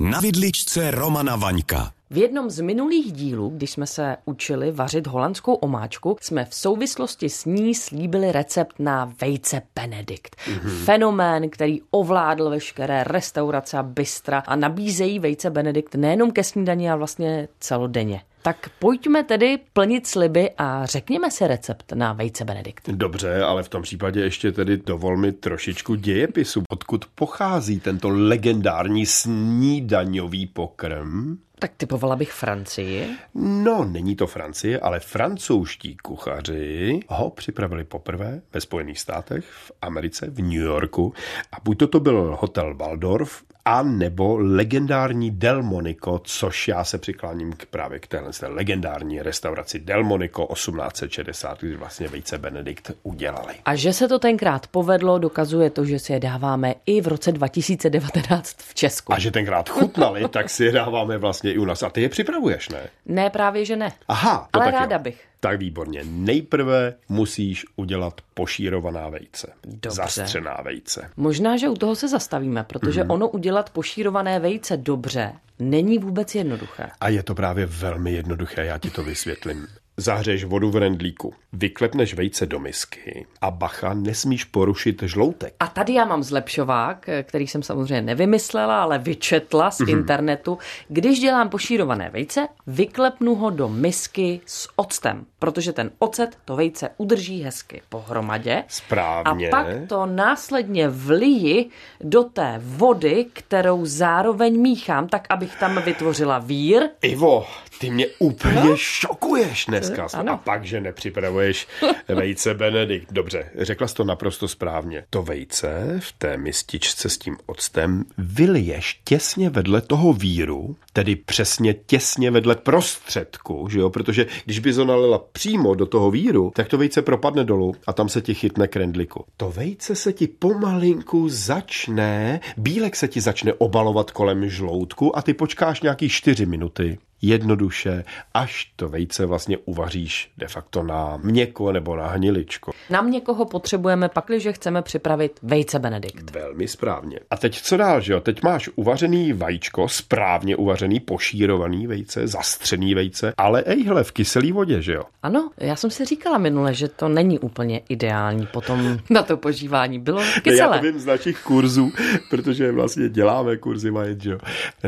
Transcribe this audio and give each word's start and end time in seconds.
Na 0.00 0.20
vidličce 0.20 0.90
Romana 0.90 1.36
Vaňka. 1.36 1.92
V 2.10 2.16
jednom 2.16 2.50
z 2.50 2.60
minulých 2.60 3.12
dílů, 3.12 3.48
když 3.48 3.70
jsme 3.70 3.86
se 3.86 4.16
učili 4.24 4.72
vařit 4.72 5.06
holandskou 5.06 5.54
omáčku, 5.54 6.16
jsme 6.20 6.44
v 6.44 6.54
souvislosti 6.54 7.28
s 7.28 7.44
ní 7.44 7.74
slíbili 7.74 8.32
recept 8.32 8.74
na 8.78 9.12
vejce 9.20 9.62
Benedikt. 9.74 10.36
Mm-hmm. 10.36 10.84
Fenomén, 10.84 11.50
který 11.50 11.80
ovládl 11.90 12.50
veškeré 12.50 13.04
restaurace 13.04 13.78
a 13.78 13.82
bystra 13.82 14.38
a 14.38 14.56
nabízejí 14.56 15.18
vejce 15.18 15.50
Benedikt 15.50 15.94
nejenom 15.94 16.30
ke 16.30 16.44
snídani, 16.44 16.90
ale 16.90 16.98
vlastně 16.98 17.48
celodenně. 17.58 18.20
Tak 18.42 18.70
pojďme 18.78 19.24
tedy 19.24 19.58
plnit 19.72 20.06
sliby 20.06 20.50
a 20.58 20.86
řekněme 20.86 21.30
si 21.30 21.46
recept 21.46 21.92
na 21.92 22.12
vejce 22.12 22.44
Benedikt. 22.44 22.88
Dobře, 22.88 23.42
ale 23.42 23.62
v 23.62 23.68
tom 23.68 23.82
případě 23.82 24.20
ještě 24.20 24.52
tedy 24.52 24.76
dovol 24.76 25.16
mi 25.16 25.32
trošičku 25.32 25.94
dějepisu. 25.94 26.62
Odkud 26.70 27.04
pochází 27.14 27.80
tento 27.80 28.08
legendární 28.08 29.06
snídaňový 29.06 30.46
pokrm? 30.46 31.38
Tak 31.58 31.72
typovala 31.76 32.16
bych 32.16 32.32
Francii. 32.32 33.16
No, 33.34 33.84
není 33.84 34.16
to 34.16 34.26
Francie, 34.26 34.80
ale 34.80 35.00
francouzští 35.00 35.96
kuchaři 35.96 37.00
ho 37.08 37.30
připravili 37.30 37.84
poprvé 37.84 38.42
ve 38.52 38.60
Spojených 38.60 39.00
státech, 39.00 39.44
v 39.44 39.72
Americe, 39.82 40.30
v 40.30 40.38
New 40.38 40.52
Yorku. 40.52 41.14
A 41.52 41.56
buď 41.64 41.78
to, 41.78 41.86
to 41.86 42.00
byl 42.00 42.36
hotel 42.40 42.74
Waldorf, 42.74 43.42
a 43.64 43.82
nebo 43.82 44.36
legendární 44.38 45.30
Delmonico, 45.30 46.20
což 46.24 46.68
já 46.68 46.84
se 46.84 46.98
přikláním 46.98 47.52
k 47.52 47.66
právě 47.66 47.98
k 47.98 48.06
téhle 48.06 48.30
legendární 48.42 49.22
restauraci 49.22 49.78
Delmonico 49.78 50.46
1860, 50.54 51.60
kdy 51.60 51.76
vlastně 51.76 52.08
vejce 52.08 52.38
Benedikt 52.38 52.90
udělali. 53.02 53.54
A 53.64 53.74
že 53.74 53.92
se 53.92 54.08
to 54.08 54.18
tenkrát 54.18 54.66
povedlo, 54.66 55.18
dokazuje 55.18 55.70
to, 55.70 55.84
že 55.84 55.98
si 55.98 56.12
je 56.12 56.20
dáváme 56.20 56.74
i 56.86 57.00
v 57.00 57.08
roce 57.08 57.32
2019 57.32 58.56
v 58.58 58.74
Česku. 58.74 59.12
A 59.12 59.18
že 59.18 59.30
tenkrát 59.30 59.68
chutnali, 59.68 60.28
tak 60.30 60.50
si 60.50 60.64
je 60.64 60.72
dáváme 60.72 61.18
vlastně 61.18 61.52
i 61.52 61.58
u 61.58 61.64
nás. 61.64 61.82
A 61.82 61.90
ty 61.90 62.02
je 62.02 62.08
připravuješ, 62.08 62.68
ne? 62.68 62.80
Ne, 63.06 63.30
právě 63.30 63.64
že 63.64 63.76
ne. 63.76 63.92
Aha, 64.08 64.48
ale 64.52 64.70
ráda 64.70 64.96
jo. 64.96 65.02
bych. 65.02 65.29
Tak 65.40 65.58
výborně. 65.58 66.02
Nejprve 66.04 66.94
musíš 67.08 67.66
udělat 67.76 68.20
pošírovaná 68.34 69.08
vejce. 69.08 69.52
Dobře. 69.64 69.90
Zastřená 69.90 70.56
vejce. 70.64 71.10
Možná, 71.16 71.56
že 71.56 71.68
u 71.68 71.74
toho 71.74 71.96
se 71.96 72.08
zastavíme, 72.08 72.64
protože 72.64 73.04
mm. 73.04 73.10
ono 73.10 73.28
udělat 73.28 73.70
pošírované 73.70 74.40
vejce 74.40 74.76
dobře 74.76 75.32
není 75.58 75.98
vůbec 75.98 76.34
jednoduché. 76.34 76.90
A 77.00 77.08
je 77.08 77.22
to 77.22 77.34
právě 77.34 77.66
velmi 77.66 78.12
jednoduché, 78.12 78.64
já 78.64 78.78
ti 78.78 78.90
to 78.90 79.04
vysvětlím. 79.04 79.66
Zahřeješ 80.00 80.44
vodu 80.44 80.70
v 80.70 80.76
rendlíku, 80.76 81.34
vyklepneš 81.52 82.14
vejce 82.14 82.46
do 82.46 82.58
misky 82.58 83.26
a 83.40 83.50
bacha, 83.50 83.94
nesmíš 83.94 84.44
porušit 84.44 85.02
žloutek. 85.02 85.54
A 85.60 85.66
tady 85.66 85.94
já 85.94 86.04
mám 86.04 86.22
zlepšovák, 86.22 87.06
který 87.22 87.46
jsem 87.46 87.62
samozřejmě 87.62 88.02
nevymyslela, 88.02 88.82
ale 88.82 88.98
vyčetla 88.98 89.70
z 89.70 89.80
mm-hmm. 89.80 89.90
internetu. 89.90 90.58
Když 90.88 91.20
dělám 91.20 91.48
pošírované 91.48 92.10
vejce, 92.10 92.48
vyklepnu 92.66 93.34
ho 93.34 93.50
do 93.50 93.68
misky 93.68 94.40
s 94.46 94.68
octem, 94.76 95.26
protože 95.38 95.72
ten 95.72 95.90
ocet 95.98 96.38
to 96.44 96.56
vejce 96.56 96.90
udrží 96.96 97.42
hezky 97.42 97.82
pohromadě. 97.88 98.64
Správně. 98.68 99.48
A 99.48 99.50
pak 99.50 99.66
to 99.88 100.06
následně 100.06 100.88
vliji 100.88 101.70
do 102.00 102.24
té 102.24 102.60
vody, 102.64 103.26
kterou 103.32 103.86
zároveň 103.86 104.60
míchám, 104.60 105.08
tak 105.08 105.26
abych 105.30 105.56
tam 105.56 105.82
vytvořila 105.82 106.38
vír. 106.38 106.82
Ivo, 107.02 107.46
ty 107.80 107.90
mě 107.90 108.06
úplně 108.18 108.70
no? 108.70 108.76
šokuješ 108.76 109.66
dneska. 109.96 110.18
Ano. 110.18 110.32
A 110.32 110.36
pak, 110.36 110.64
že 110.64 110.80
nepřipravuješ 110.80 111.68
vejce 112.08 112.54
Benedikt. 112.54 113.12
Dobře, 113.12 113.50
řekla 113.58 113.88
jsi 113.88 113.94
to 113.94 114.04
naprosto 114.04 114.48
správně. 114.48 115.04
To 115.10 115.22
vejce 115.22 116.00
v 116.02 116.12
té 116.12 116.36
mističce 116.36 117.08
s 117.08 117.18
tím 117.18 117.36
octem 117.46 118.04
vyliješ 118.18 119.00
těsně 119.04 119.50
vedle 119.50 119.80
toho 119.80 120.12
víru, 120.12 120.76
tedy 120.92 121.16
přesně 121.16 121.74
těsně 121.74 122.30
vedle 122.30 122.56
prostředku, 122.56 123.68
že 123.70 123.78
jo? 123.78 123.90
Protože 123.90 124.26
když 124.44 124.58
by 124.58 124.72
to 124.72 124.84
nalila 124.84 125.18
přímo 125.32 125.74
do 125.74 125.86
toho 125.86 126.10
víru, 126.10 126.52
tak 126.54 126.68
to 126.68 126.78
vejce 126.78 127.02
propadne 127.02 127.44
dolů 127.44 127.74
a 127.86 127.92
tam 127.92 128.08
se 128.08 128.20
ti 128.20 128.34
chytne 128.34 128.68
krendliku. 128.68 129.24
To 129.36 129.50
vejce 129.50 129.94
se 129.94 130.12
ti 130.12 130.26
pomalinku 130.26 131.28
začne, 131.28 132.40
bílek 132.56 132.96
se 132.96 133.08
ti 133.08 133.20
začne 133.20 133.52
obalovat 133.52 134.10
kolem 134.10 134.48
žloutku 134.48 135.18
a 135.18 135.22
ty 135.22 135.34
počkáš 135.34 135.80
nějaký 135.82 136.08
4 136.08 136.46
minuty 136.46 136.98
jednoduše, 137.22 138.04
až 138.34 138.72
to 138.76 138.88
vejce 138.88 139.26
vlastně 139.26 139.58
uvaříš 139.58 140.30
de 140.38 140.48
facto 140.48 140.82
na 140.82 141.18
měko 141.22 141.72
nebo 141.72 141.96
na 141.96 142.06
hniličko. 142.06 142.72
Na 142.90 143.02
měkoho 143.02 143.44
potřebujeme 143.44 144.08
pakliže 144.08 144.52
chceme 144.52 144.82
připravit 144.82 145.38
vejce 145.42 145.78
Benedikt. 145.78 146.30
Velmi 146.30 146.68
správně. 146.68 147.20
A 147.30 147.36
teď 147.36 147.62
co 147.62 147.76
dál, 147.76 148.00
že 148.00 148.12
jo? 148.12 148.20
Teď 148.20 148.42
máš 148.42 148.70
uvařený 148.74 149.32
vajíčko, 149.32 149.88
správně 149.88 150.56
uvařený, 150.56 151.00
pošírovaný 151.00 151.86
vejce, 151.86 152.26
zastřený 152.26 152.94
vejce, 152.94 153.32
ale 153.36 153.62
ejhle, 153.66 154.04
v 154.04 154.12
kyselý 154.12 154.52
vodě, 154.52 154.82
že 154.82 154.92
jo? 154.92 155.02
Ano, 155.22 155.50
já 155.56 155.76
jsem 155.76 155.90
si 155.90 156.04
říkala 156.04 156.38
minule, 156.38 156.74
že 156.74 156.88
to 156.88 157.08
není 157.08 157.38
úplně 157.38 157.80
ideální 157.88 158.46
potom 158.46 158.98
na 159.10 159.22
to 159.22 159.36
požívání. 159.36 159.98
Bylo 159.98 160.22
kyselé. 160.42 160.76
Já 160.76 160.80
to 160.80 160.86
vím 160.86 160.98
z 160.98 161.06
našich 161.06 161.42
kurzů, 161.42 161.92
protože 162.30 162.72
vlastně 162.72 163.08
děláme 163.08 163.56
kurzy 163.56 163.90
vajec, 163.90 164.22
že 164.22 164.30
jo? 164.30 164.38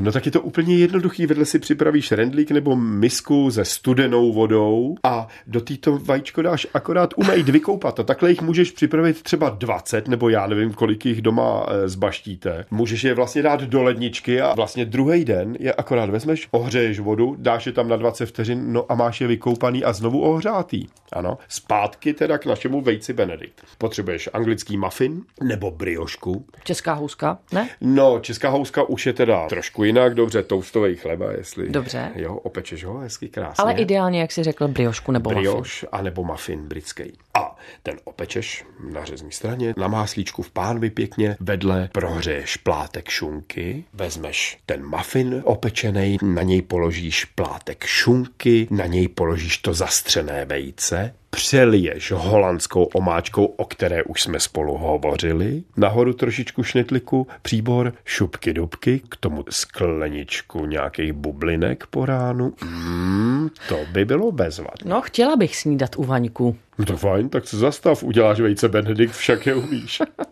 No 0.00 0.12
tak 0.12 0.26
je 0.26 0.32
to 0.32 0.40
úplně 0.40 0.76
jednoduchý, 0.76 1.26
vedle 1.26 1.44
si 1.44 1.58
připravíš 1.58 2.10
rendlík 2.22 2.50
nebo 2.50 2.76
misku 2.76 3.50
se 3.50 3.64
studenou 3.64 4.32
vodou 4.32 4.94
a 5.02 5.28
do 5.46 5.60
této 5.60 5.98
vajíčko 5.98 6.42
dáš 6.42 6.66
akorát 6.74 7.14
umejt, 7.16 7.48
vykoupat 7.48 8.00
a 8.00 8.02
takhle 8.02 8.30
jich 8.30 8.42
můžeš 8.42 8.70
připravit 8.70 9.22
třeba 9.22 9.48
20 9.48 10.08
nebo 10.08 10.28
já 10.28 10.46
nevím, 10.46 10.72
kolik 10.72 11.06
jich 11.06 11.22
doma 11.22 11.66
e, 11.68 11.88
zbaštíte. 11.88 12.64
Můžeš 12.70 13.04
je 13.04 13.14
vlastně 13.14 13.42
dát 13.42 13.60
do 13.62 13.82
ledničky 13.82 14.40
a 14.40 14.54
vlastně 14.54 14.84
druhý 14.84 15.24
den 15.24 15.56
je 15.60 15.72
akorát 15.72 16.10
vezmeš, 16.10 16.48
ohřeješ 16.50 17.00
vodu, 17.00 17.36
dáš 17.38 17.66
je 17.66 17.72
tam 17.72 17.88
na 17.88 17.96
20 17.96 18.26
vteřin, 18.26 18.72
no 18.72 18.92
a 18.92 18.94
máš 18.94 19.20
je 19.20 19.26
vykoupaný 19.26 19.84
a 19.84 19.92
znovu 19.92 20.20
ohřátý. 20.20 20.86
Ano, 21.12 21.38
zpátky 21.48 22.14
teda 22.14 22.38
k 22.38 22.46
našemu 22.46 22.80
vejci 22.80 23.12
Benedikt. 23.12 23.62
Potřebuješ 23.78 24.28
anglický 24.32 24.76
muffin 24.76 25.22
nebo 25.42 25.70
briošku. 25.70 26.46
Česká 26.64 26.92
houska, 26.92 27.38
ne? 27.52 27.68
No, 27.80 28.20
česká 28.20 28.48
houska 28.48 28.82
už 28.82 29.06
je 29.06 29.12
teda 29.12 29.46
trošku 29.48 29.84
jinak, 29.84 30.14
dobře, 30.14 30.42
toustový 30.42 30.96
chleba, 30.96 31.32
jestli. 31.32 31.70
Dobře. 31.70 32.11
Jo, 32.14 32.34
opečeš 32.34 32.84
ho 32.84 32.98
hezky 32.98 33.28
krásně. 33.28 33.62
Ale 33.62 33.72
ideálně, 33.72 34.20
jak 34.20 34.32
si 34.32 34.42
řekl, 34.42 34.68
briošku 34.68 35.12
nebo 35.12 35.30
Brioš, 35.30 35.82
muffin. 35.82 35.88
a 35.92 36.02
nebo 36.02 36.24
muffin 36.24 36.68
britský. 36.68 37.12
A 37.34 37.56
ten 37.82 37.96
opečeš 38.04 38.64
na 38.92 39.04
řezní 39.04 39.32
straně, 39.32 39.74
na 39.76 39.88
máslíčku 39.88 40.42
v 40.42 40.50
pánvi 40.50 40.90
pěkně, 40.90 41.36
vedle 41.40 41.88
prohřeješ 41.92 42.56
plátek 42.56 43.08
šunky, 43.08 43.84
vezmeš 43.92 44.58
ten 44.66 44.86
muffin 44.86 45.42
opečený, 45.44 46.18
na 46.22 46.42
něj 46.42 46.62
položíš 46.62 47.24
plátek 47.24 47.84
šunky, 47.84 48.68
na 48.70 48.86
něj 48.86 49.08
položíš 49.08 49.58
to 49.58 49.74
zastřené 49.74 50.44
vejce, 50.44 51.14
přeliješ 51.36 52.12
holandskou 52.12 52.84
omáčkou, 52.84 53.44
o 53.44 53.64
které 53.64 54.02
už 54.02 54.22
jsme 54.22 54.40
spolu 54.40 54.76
hovořili, 54.76 55.62
nahoru 55.76 56.12
trošičku 56.12 56.62
šnitliku, 56.62 57.26
příbor, 57.42 57.92
šupky 58.04 58.52
dubky, 58.52 59.00
k 59.08 59.16
tomu 59.16 59.44
skleničku 59.50 60.66
nějakých 60.66 61.12
bublinek 61.12 61.86
po 61.86 62.06
ránu. 62.06 62.52
Mm, 62.64 63.48
to 63.68 63.78
by 63.92 64.04
bylo 64.04 64.32
bezvadné. 64.32 64.90
No, 64.90 65.00
chtěla 65.00 65.36
bych 65.36 65.56
snídat 65.56 65.96
u 65.96 66.02
Vaňku. 66.02 66.56
No 66.78 66.84
to 66.84 66.96
fajn, 66.96 67.28
tak 67.28 67.48
se 67.48 67.56
zastav, 67.56 68.02
uděláš 68.02 68.40
vejce 68.40 68.68
Benedikt, 68.68 69.14
však 69.14 69.46
je 69.46 69.54
umíš. 69.54 70.02